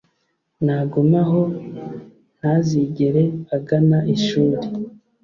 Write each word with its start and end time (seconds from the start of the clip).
nagume 0.65 1.17
aho 1.25 1.41
ntazigere 2.37 3.23
agana 3.55 3.97
ishuri. 4.15 4.65